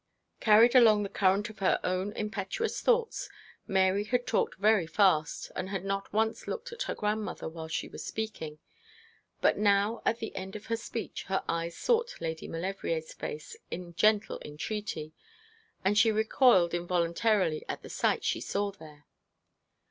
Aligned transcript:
Carried 0.39 0.73
along 0.73 1.03
the 1.03 1.09
current 1.09 1.47
of 1.51 1.59
her 1.59 1.79
own 1.83 2.11
impetuous 2.13 2.81
thoughts, 2.81 3.29
Mary 3.67 4.03
had 4.05 4.25
talked 4.25 4.55
very 4.57 4.87
fast, 4.87 5.51
and 5.55 5.69
had 5.69 5.85
not 5.85 6.11
once 6.11 6.47
looked 6.47 6.71
at 6.73 6.81
her 6.81 6.95
grandmother 6.95 7.47
while 7.47 7.67
she 7.67 7.87
was 7.87 8.03
speaking. 8.03 8.57
But 9.41 9.59
now 9.59 10.01
at 10.03 10.17
the 10.17 10.35
end 10.35 10.55
of 10.55 10.65
her 10.65 10.75
speech 10.75 11.25
her 11.25 11.43
eyes 11.47 11.77
sought 11.77 12.19
Lady 12.19 12.47
Maulevrier's 12.47 13.13
face 13.13 13.55
in 13.69 13.93
gentle 13.93 14.41
entreaty, 14.43 15.13
and 15.85 15.95
she 15.95 16.11
recoiled 16.11 16.73
involuntarily 16.73 17.63
at 17.69 17.83
the 17.83 17.89
sight 17.91 18.23
she 18.23 18.41
saw 18.41 18.71
there. 18.71 19.05